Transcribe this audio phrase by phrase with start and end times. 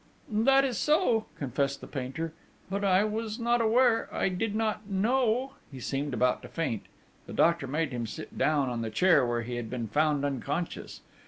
[0.31, 2.33] 'That is so,' confessed the painter:
[2.71, 4.09] 'but I was not aware....
[4.11, 6.87] I did not know....' He seemed about to faint.
[7.27, 11.01] The doctor made him sit down in the chair where he had been found unconscious.